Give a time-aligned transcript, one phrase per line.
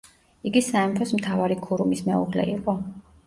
[0.51, 2.77] იგი სამეფოს მთავარი ქურუმის მეუღლე იყო.